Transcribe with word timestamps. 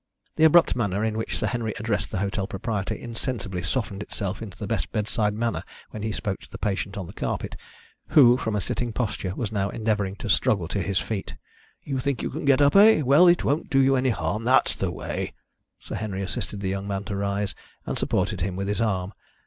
The 0.35 0.45
abrupt 0.45 0.75
manner 0.75 1.05
in 1.05 1.15
which 1.15 1.37
Sir 1.37 1.45
Henry 1.45 1.75
addressed 1.77 2.09
the 2.09 2.17
hotel 2.17 2.47
proprietor 2.47 2.95
insensibly 2.95 3.61
softened 3.61 4.01
itself 4.01 4.41
into 4.41 4.57
the 4.57 4.65
best 4.65 4.91
bedside 4.91 5.35
manner 5.35 5.61
when 5.91 6.01
he 6.01 6.11
spoke 6.11 6.39
to 6.39 6.49
the 6.49 6.57
patient 6.57 6.97
on 6.97 7.05
the 7.05 7.13
carpet, 7.13 7.55
who, 8.07 8.35
from 8.35 8.55
a 8.55 8.61
sitting 8.61 8.93
posture, 8.93 9.35
was 9.35 9.51
now 9.51 9.69
endeavouring 9.69 10.15
to 10.15 10.27
struggle 10.27 10.67
to 10.69 10.81
his 10.81 10.97
feet. 10.97 11.35
"You 11.83 11.99
think 11.99 12.23
you 12.23 12.31
can 12.31 12.45
get 12.45 12.63
up, 12.63 12.75
eh? 12.75 13.03
Well, 13.03 13.27
it 13.27 13.43
won't 13.43 13.69
do 13.69 13.77
you 13.77 13.95
any 13.95 14.09
harm. 14.09 14.43
That's 14.43 14.75
the 14.75 14.89
way!" 14.89 15.33
Sir 15.79 15.93
Henry 15.93 16.23
assisted 16.23 16.61
the 16.61 16.69
young 16.69 16.87
man 16.87 17.03
to 17.03 17.15
rise, 17.15 17.53
and 17.85 17.95
supported 17.95 18.41
him 18.41 18.55
with 18.55 18.67
his 18.69 18.81
arm. 18.81 19.13